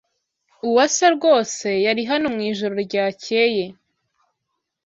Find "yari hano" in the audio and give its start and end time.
1.85-2.25